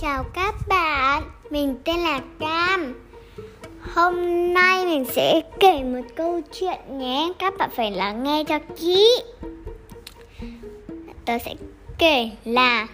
Chào 0.00 0.24
các 0.34 0.54
bạn, 0.68 1.22
mình 1.50 1.76
tên 1.84 2.00
là 2.00 2.20
Cam. 2.40 2.94
Hôm 3.94 4.14
nay 4.52 4.86
mình 4.86 5.04
sẽ 5.04 5.40
kể 5.60 5.82
một 5.84 6.00
câu 6.16 6.40
chuyện 6.52 6.98
nhé 6.98 7.32
Các 7.38 7.54
bạn 7.58 7.70
phải 7.76 7.90
lắng 7.90 8.22
nghe 8.22 8.44
cho 8.44 8.58
kỹ. 8.76 9.08
Tớ 11.24 11.38
sẽ 11.44 11.54
kể 11.98 12.30
là 12.44 12.86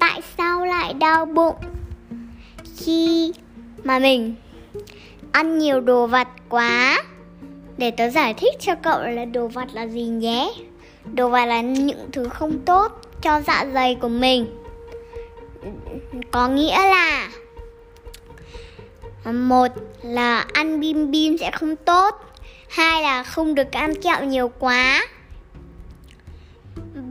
Tại 0.00 0.20
sao 0.38 0.66
lại 0.66 0.94
đau 0.94 1.24
bụng? 1.24 1.56
Khi 2.76 3.32
mà 3.84 3.98
mình 3.98 4.34
ăn 5.32 5.58
nhiều 5.58 5.80
đồ 5.80 6.06
vật 6.06 6.28
quá 6.48 7.02
Để 7.78 7.90
tớ 7.90 8.08
giải 8.08 8.34
thích 8.34 8.54
cho 8.60 8.74
cậu 8.74 9.02
là 9.02 9.24
đồ 9.24 9.48
vật 9.48 9.68
là 9.72 9.86
gì 9.86 10.02
nhé. 10.02 10.52
Đồ 11.12 11.28
vật 11.28 11.46
là 11.46 11.60
những 11.60 12.08
thứ 12.12 12.28
không 12.28 12.58
tốt 12.58 12.92
cho 13.22 13.40
dạ 13.40 13.66
dày 13.74 13.94
của 13.94 14.08
mình 14.08 14.46
có 16.30 16.48
nghĩa 16.48 16.78
là 16.78 17.28
một 19.32 19.68
là 20.02 20.44
ăn 20.52 20.80
bim 20.80 21.10
bim 21.10 21.38
sẽ 21.38 21.50
không 21.50 21.76
tốt, 21.76 22.14
hai 22.68 23.02
là 23.02 23.22
không 23.22 23.54
được 23.54 23.72
ăn 23.72 23.94
kẹo 24.02 24.24
nhiều 24.24 24.48
quá, 24.58 25.06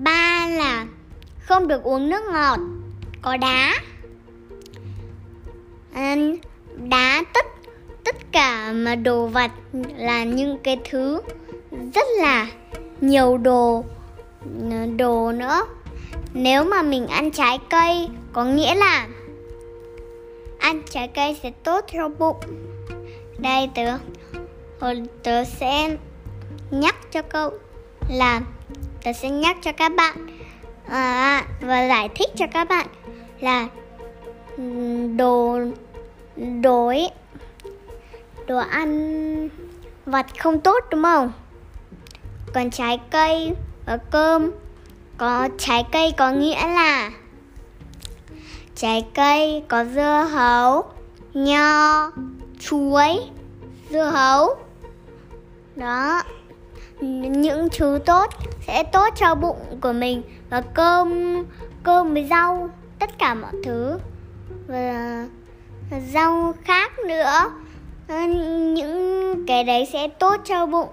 ba 0.03 0.47
là 0.47 0.85
không 1.39 1.67
được 1.67 1.83
uống 1.83 2.09
nước 2.09 2.23
ngọt, 2.33 2.59
có 3.21 3.37
đá. 3.37 3.73
Đá 6.89 7.23
tất 7.33 7.45
tất 8.03 8.15
cả 8.31 8.71
mà 8.71 8.95
đồ 8.95 9.27
vật 9.27 9.51
là 9.97 10.23
những 10.23 10.57
cái 10.63 10.79
thứ 10.89 11.21
rất 11.95 12.07
là 12.21 12.47
nhiều 13.01 13.37
đồ 13.37 13.83
đồ 14.97 15.31
nữa 15.31 15.65
nếu 16.37 16.63
mà 16.63 16.81
mình 16.81 17.07
ăn 17.07 17.31
trái 17.31 17.59
cây 17.69 18.09
có 18.33 18.45
nghĩa 18.45 18.75
là 18.75 19.07
ăn 20.59 20.81
trái 20.89 21.07
cây 21.07 21.39
sẽ 21.43 21.51
tốt 21.63 21.85
cho 21.93 22.09
bụng. 22.09 22.37
Đây 23.37 23.69
tớ 23.75 23.97
hồi 24.79 25.03
tớ 25.23 25.43
sẽ 25.43 25.97
nhắc 26.71 26.95
cho 27.11 27.21
cậu 27.21 27.51
là 28.09 28.41
tớ 29.03 29.13
sẽ 29.13 29.29
nhắc 29.29 29.57
cho 29.61 29.71
các 29.71 29.91
bạn 29.97 30.27
à, 30.87 31.45
và 31.61 31.87
giải 31.87 32.09
thích 32.15 32.29
cho 32.35 32.45
các 32.53 32.69
bạn 32.69 32.87
là 33.39 33.67
đồ 35.17 35.59
đồ 36.61 36.87
ấy, 36.87 37.09
đồ 38.47 38.57
ăn 38.57 39.49
vặt 40.05 40.25
không 40.39 40.59
tốt 40.59 40.83
đúng 40.91 41.03
không? 41.03 41.31
Còn 42.53 42.69
trái 42.69 42.99
cây 43.11 43.51
và 43.85 43.97
cơm 43.97 44.51
có 45.17 45.49
trái 45.57 45.85
cây 45.91 46.11
có 46.17 46.31
nghĩa 46.31 46.67
là 46.67 47.11
trái 48.75 49.05
cây 49.13 49.63
có 49.67 49.85
dưa 49.85 50.27
hấu, 50.31 50.83
nho, 51.33 52.11
chuối, 52.59 53.19
dưa 53.89 54.03
hấu. 54.03 54.55
Đó. 55.75 56.21
Những 56.99 57.67
thứ 57.77 57.99
tốt 58.05 58.33
sẽ 58.67 58.83
tốt 58.83 59.07
cho 59.15 59.35
bụng 59.35 59.79
của 59.81 59.93
mình 59.93 60.21
và 60.49 60.61
cơm 60.61 61.35
cơm 61.83 62.13
với 62.13 62.27
rau, 62.29 62.69
tất 62.99 63.17
cả 63.17 63.33
mọi 63.33 63.51
thứ. 63.63 63.99
Và 64.67 65.25
rau 66.13 66.53
khác 66.63 66.91
nữa. 67.07 67.51
Ờ, 68.07 68.19
những 68.73 69.43
cái 69.47 69.63
đấy 69.63 69.87
sẽ 69.93 70.07
tốt 70.07 70.35
cho 70.45 70.65
bụng 70.65 70.89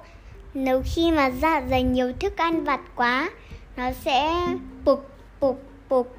nếu 0.54 0.82
khi 0.84 1.10
mà 1.10 1.30
dạ 1.30 1.62
dày 1.70 1.82
nhiều 1.82 2.12
thức 2.20 2.36
ăn 2.36 2.64
vặt 2.64 2.80
quá 2.94 3.30
nó 3.76 3.92
sẽ 4.04 4.46
bục 4.84 5.10
bục 5.40 5.62
bục. 5.88 6.16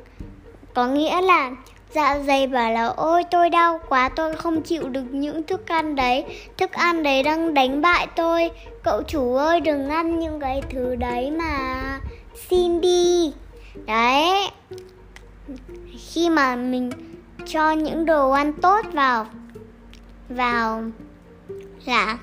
Có 0.73 0.87
nghĩa 0.87 1.21
là 1.21 1.51
dạ 1.91 2.19
dày 2.19 2.47
bảo 2.47 2.71
là, 2.71 2.85
ôi, 2.85 3.23
tôi 3.31 3.49
đau 3.49 3.79
quá, 3.89 4.09
tôi 4.09 4.35
không 4.35 4.61
chịu 4.61 4.89
được 4.89 5.03
những 5.11 5.43
thức 5.43 5.67
ăn 5.67 5.95
đấy. 5.95 6.25
Thức 6.57 6.71
ăn 6.71 7.03
đấy 7.03 7.23
đang 7.23 7.53
đánh 7.53 7.81
bại 7.81 8.07
tôi. 8.15 8.51
Cậu 8.83 9.03
chủ 9.03 9.35
ơi, 9.35 9.61
đừng 9.61 9.89
ăn 9.89 10.19
những 10.19 10.39
cái 10.39 10.61
thứ 10.69 10.95
đấy 10.95 11.31
mà. 11.31 11.99
Xin 12.49 12.81
đi. 12.81 13.33
Đấy. 13.85 14.49
Khi 15.97 16.29
mà 16.29 16.55
mình 16.55 16.91
cho 17.45 17.71
những 17.71 18.05
đồ 18.05 18.31
ăn 18.31 18.53
tốt 18.53 18.85
vào 18.93 19.25
vào 20.29 20.83
là 21.85 22.17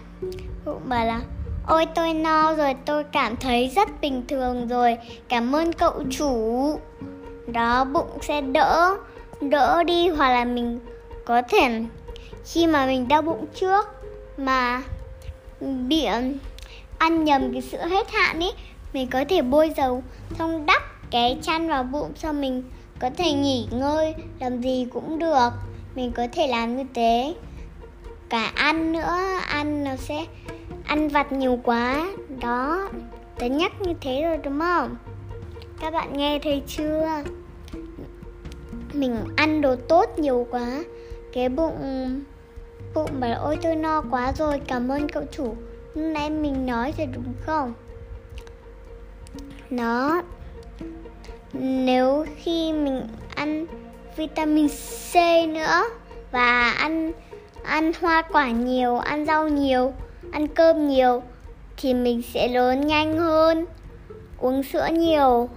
bụng 0.64 0.82
bảo 0.84 1.06
là 1.06 1.20
Ôi 1.70 1.86
tôi 1.94 2.14
no 2.14 2.54
rồi, 2.54 2.74
tôi 2.86 3.04
cảm 3.04 3.36
thấy 3.36 3.68
rất 3.68 3.88
bình 4.00 4.22
thường 4.28 4.68
rồi. 4.68 4.98
Cảm 5.28 5.54
ơn 5.54 5.72
cậu 5.72 6.02
chủ. 6.10 6.78
Đó, 7.46 7.84
bụng 7.84 8.18
sẽ 8.22 8.40
đỡ, 8.40 8.96
đỡ 9.40 9.82
đi 9.82 10.08
hoặc 10.08 10.30
là 10.30 10.44
mình 10.44 10.80
có 11.24 11.42
thể 11.42 11.82
khi 12.44 12.66
mà 12.66 12.86
mình 12.86 13.08
đau 13.08 13.22
bụng 13.22 13.46
trước 13.54 13.86
mà 14.36 14.82
bị 15.60 16.04
ăn 16.98 17.24
nhầm 17.24 17.52
cái 17.52 17.62
sữa 17.62 17.86
hết 17.90 18.10
hạn 18.10 18.40
ấy, 18.40 18.52
mình 18.92 19.08
có 19.10 19.24
thể 19.28 19.42
bôi 19.42 19.72
dầu 19.76 20.02
xong 20.38 20.66
đắp 20.66 20.82
cái 21.10 21.38
chăn 21.42 21.68
vào 21.68 21.82
bụng 21.82 22.12
cho 22.22 22.32
mình 22.32 22.62
có 22.98 23.10
thể 23.16 23.32
nghỉ 23.32 23.66
ngơi, 23.70 24.14
làm 24.40 24.60
gì 24.60 24.86
cũng 24.92 25.18
được. 25.18 25.48
Mình 25.94 26.12
có 26.12 26.26
thể 26.32 26.46
làm 26.46 26.76
như 26.76 26.84
thế. 26.94 27.34
Cả 28.28 28.52
ăn 28.54 28.92
nữa, 28.92 29.18
ăn 29.48 29.84
nó 29.84 29.96
sẽ 29.96 30.24
ăn 30.90 31.08
vặt 31.08 31.32
nhiều 31.32 31.58
quá. 31.64 32.06
Đó, 32.40 32.88
tớ 33.38 33.46
nhắc 33.46 33.72
như 33.80 33.92
thế 34.00 34.22
rồi 34.22 34.38
đúng 34.38 34.60
không? 34.60 34.96
Các 35.80 35.90
bạn 35.90 36.12
nghe 36.12 36.38
thấy 36.38 36.62
chưa? 36.66 37.22
Mình 38.92 39.16
ăn 39.36 39.60
đồ 39.60 39.76
tốt 39.76 40.18
nhiều 40.18 40.46
quá. 40.50 40.84
Cái 41.32 41.48
bụng 41.48 42.20
bụng 42.94 43.20
bảo 43.20 43.40
ôi, 43.40 43.58
tôi 43.62 43.76
no 43.76 44.02
quá 44.10 44.32
rồi, 44.32 44.60
cảm 44.66 44.88
ơn 44.88 45.08
cậu 45.08 45.22
chủ. 45.30 45.44
Lúc 45.94 46.12
nãy 46.12 46.30
mình 46.30 46.66
nói 46.66 46.94
rồi 46.98 47.06
đúng 47.12 47.34
không? 47.40 47.72
Nó 49.70 50.22
nếu 51.52 52.26
khi 52.36 52.72
mình 52.72 53.08
ăn 53.34 53.66
vitamin 54.16 54.68
C 55.12 55.14
nữa 55.48 55.82
và 56.32 56.70
ăn 56.70 57.12
ăn 57.64 57.92
hoa 58.00 58.22
quả 58.22 58.50
nhiều, 58.50 58.98
ăn 58.98 59.26
rau 59.26 59.48
nhiều 59.48 59.92
ăn 60.32 60.48
cơm 60.48 60.88
nhiều 60.88 61.22
thì 61.76 61.94
mình 61.94 62.22
sẽ 62.22 62.48
lớn 62.48 62.86
nhanh 62.86 63.18
hơn. 63.18 63.66
Uống 64.38 64.62
sữa 64.62 64.88
nhiều. 64.92 65.48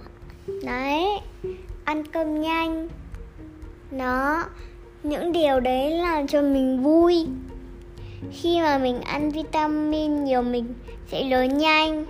Đấy, 0.64 1.04
ăn 1.84 2.06
cơm 2.06 2.40
nhanh. 2.40 2.88
Nó 3.90 4.44
những 5.02 5.32
điều 5.32 5.60
đấy 5.60 5.90
làm 5.90 6.26
cho 6.26 6.42
mình 6.42 6.82
vui. 6.82 7.26
Khi 8.32 8.60
mà 8.60 8.78
mình 8.78 9.00
ăn 9.00 9.30
vitamin 9.30 10.24
nhiều, 10.24 10.42
mình 10.42 10.74
sẽ 11.10 11.24
lớn 11.24 11.58
nhanh 11.58 12.04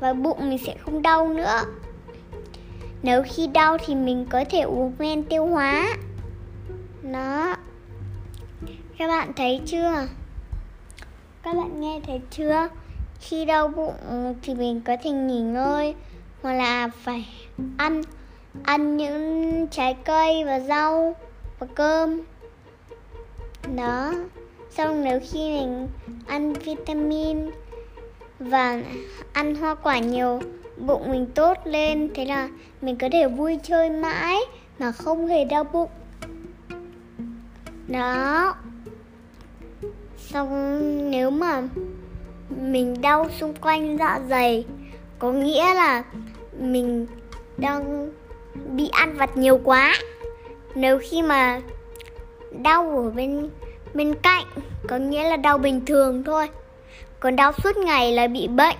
và 0.00 0.12
bụng 0.12 0.48
mình 0.48 0.58
sẽ 0.66 0.74
không 0.84 1.02
đau 1.02 1.28
nữa. 1.28 1.60
Nếu 3.02 3.22
khi 3.26 3.46
đau 3.46 3.78
thì 3.86 3.94
mình 3.94 4.26
có 4.30 4.44
thể 4.50 4.60
uống 4.60 4.92
men 4.98 5.22
tiêu 5.22 5.46
hóa. 5.46 5.96
Nó 7.02 7.56
các 8.98 9.08
bạn 9.08 9.32
thấy 9.36 9.60
chưa? 9.66 10.06
Các 11.44 11.54
bạn 11.54 11.80
nghe 11.80 12.00
thấy 12.06 12.20
chưa? 12.30 12.68
Khi 13.20 13.44
đau 13.44 13.68
bụng 13.68 13.94
thì 14.42 14.54
mình 14.54 14.80
có 14.80 14.96
thể 15.02 15.10
nghỉ 15.10 15.40
ngơi, 15.40 15.94
hoặc 16.42 16.52
là 16.52 16.88
phải 16.88 17.28
ăn 17.76 18.02
ăn 18.62 18.96
những 18.96 19.66
trái 19.70 19.96
cây 20.04 20.44
và 20.44 20.60
rau 20.60 21.16
và 21.58 21.66
cơm. 21.74 22.20
Đó. 23.76 24.12
Xong 24.70 25.04
nếu 25.04 25.20
khi 25.32 25.50
mình 25.50 25.88
ăn 26.26 26.52
vitamin 26.52 27.50
và 28.38 28.80
ăn 29.32 29.54
hoa 29.54 29.74
quả 29.74 29.98
nhiều, 29.98 30.40
bụng 30.76 31.10
mình 31.10 31.26
tốt 31.34 31.58
lên, 31.64 32.10
thế 32.14 32.24
là 32.24 32.48
mình 32.82 32.96
có 32.96 33.08
thể 33.12 33.28
vui 33.28 33.58
chơi 33.62 33.90
mãi 33.90 34.36
mà 34.78 34.92
không 34.92 35.26
hề 35.26 35.44
đau 35.44 35.64
bụng 35.64 35.90
đó 37.88 38.54
xong 40.34 41.10
nếu 41.10 41.30
mà 41.30 41.62
mình 42.48 43.00
đau 43.00 43.28
xung 43.40 43.54
quanh 43.54 43.96
dạ 43.98 44.20
dày, 44.28 44.64
có 45.18 45.32
nghĩa 45.32 45.74
là 45.74 46.04
mình 46.60 47.06
đang 47.56 48.12
bị 48.70 48.88
ăn 48.88 49.14
vặt 49.16 49.36
nhiều 49.36 49.60
quá. 49.64 49.94
Nếu 50.74 50.98
khi 51.02 51.22
mà 51.22 51.60
đau 52.62 52.98
ở 52.98 53.10
bên 53.10 53.50
bên 53.94 54.14
cạnh, 54.22 54.44
có 54.88 54.96
nghĩa 54.96 55.30
là 55.30 55.36
đau 55.36 55.58
bình 55.58 55.84
thường 55.86 56.24
thôi. 56.24 56.48
Còn 57.20 57.36
đau 57.36 57.52
suốt 57.52 57.76
ngày 57.76 58.12
là 58.12 58.26
bị 58.26 58.48
bệnh. 58.48 58.76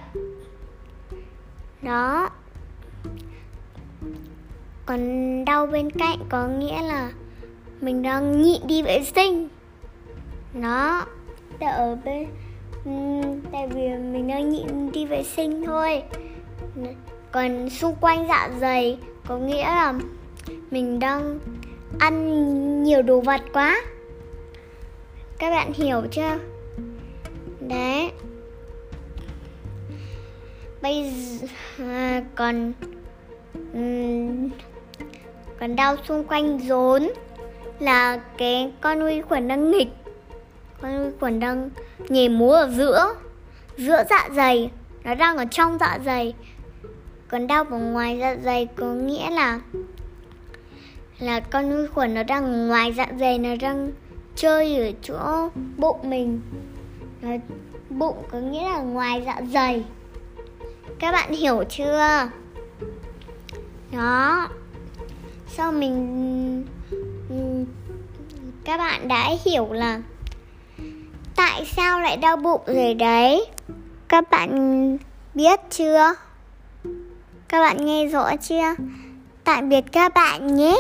Đó. 1.82 2.30
Còn 4.86 5.44
đau 5.44 5.66
bên 5.66 5.90
cạnh 5.90 6.18
có 6.28 6.48
nghĩa 6.48 6.82
là 6.82 7.10
mình 7.80 8.02
đang 8.02 8.42
nhịn 8.42 8.66
đi 8.66 8.82
vệ 8.82 9.04
sinh. 9.14 9.48
Nó 10.54 11.04
đã 11.58 11.70
ở 11.70 11.96
bên 12.04 12.26
ừ, 12.84 12.90
tại 13.52 13.68
vì 13.68 13.88
mình 13.88 14.28
đang 14.28 14.50
nhịn 14.50 14.92
đi 14.92 15.06
vệ 15.06 15.22
sinh 15.22 15.64
thôi. 15.66 16.02
Còn 17.32 17.70
xung 17.70 17.94
quanh 18.00 18.26
dạ 18.28 18.50
dày 18.60 18.98
có 19.26 19.38
nghĩa 19.38 19.64
là 19.64 19.94
mình 20.70 20.98
đang 20.98 21.38
ăn 21.98 22.82
nhiều 22.82 23.02
đồ 23.02 23.20
vật 23.20 23.40
quá. 23.52 23.82
Các 25.38 25.50
bạn 25.50 25.72
hiểu 25.72 26.02
chưa? 26.10 26.38
Đấy. 27.60 28.10
Bây 30.82 31.10
giờ 31.10 31.46
à, 31.78 32.22
còn 32.34 32.72
um, 33.72 34.50
còn 35.60 35.76
đau 35.76 35.96
xung 36.08 36.24
quanh 36.24 36.58
rốn 36.58 37.08
là 37.78 38.20
cái 38.38 38.72
con 38.80 39.06
vi 39.06 39.20
khuẩn 39.20 39.48
đang 39.48 39.70
nghịch 39.70 39.88
con 40.80 41.04
vi 41.04 41.16
khuẩn 41.20 41.40
đang 41.40 41.70
nhảy 42.08 42.28
múa 42.28 42.52
ở 42.52 42.68
giữa 42.68 43.14
giữa 43.76 44.04
dạ 44.10 44.28
dày. 44.32 44.70
Nó 45.04 45.14
đang 45.14 45.36
ở 45.36 45.44
trong 45.50 45.78
dạ 45.80 45.98
dày. 46.04 46.34
Còn 47.28 47.46
đau 47.46 47.64
ở 47.70 47.78
ngoài 47.78 48.18
dạ 48.20 48.36
dày 48.44 48.66
có 48.76 48.86
nghĩa 48.86 49.30
là 49.30 49.60
là 51.18 51.40
con 51.40 51.70
vi 51.70 51.86
khuẩn 51.86 52.14
nó 52.14 52.22
đang 52.22 52.44
ở 52.44 52.66
ngoài 52.66 52.92
dạ 52.92 53.06
dày 53.20 53.38
nó 53.38 53.50
đang 53.60 53.90
chơi 54.36 54.76
ở 54.76 54.92
chỗ 55.02 55.50
bụng 55.76 56.10
mình. 56.10 56.40
Nó, 57.22 57.30
bụng 57.90 58.16
có 58.30 58.38
nghĩa 58.38 58.64
là 58.64 58.78
ngoài 58.78 59.22
dạ 59.26 59.40
dày. 59.52 59.84
Các 60.98 61.12
bạn 61.12 61.32
hiểu 61.32 61.64
chưa? 61.68 62.28
Đó. 63.92 64.48
Sau 65.48 65.72
mình 65.72 66.66
các 68.64 68.76
bạn 68.76 69.08
đã 69.08 69.30
hiểu 69.44 69.72
là 69.72 70.02
tại 71.36 71.64
sao 71.76 72.00
lại 72.00 72.16
đau 72.16 72.36
bụng 72.36 72.60
rồi 72.66 72.94
đấy? 72.94 73.46
Các 74.08 74.30
bạn 74.30 74.98
biết 75.34 75.60
chưa? 75.70 76.14
Các 77.48 77.60
bạn 77.60 77.86
nghe 77.86 78.06
rõ 78.06 78.36
chưa? 78.36 78.74
Tạm 79.44 79.68
biệt 79.68 79.84
các 79.92 80.14
bạn 80.14 80.54
nhé. 80.54 80.76